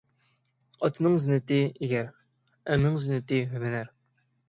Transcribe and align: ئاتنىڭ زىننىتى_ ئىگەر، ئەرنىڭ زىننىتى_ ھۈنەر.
ئاتنىڭ 0.83 1.19
زىننىتى_ 1.27 1.61
ئىگەر، 1.85 2.11
ئەرنىڭ 2.17 3.01
زىننىتى_ 3.07 3.47
ھۈنەر. 3.57 3.97